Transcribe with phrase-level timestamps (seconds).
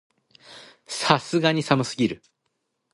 [0.87, 2.23] さすがに寒すぎる